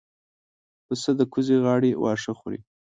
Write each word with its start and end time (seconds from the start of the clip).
پسه 0.85 1.11
د 1.19 1.21
کوزې 1.31 1.57
غاړې 1.63 1.91
واښه 2.01 2.33
خوري. 2.39 2.59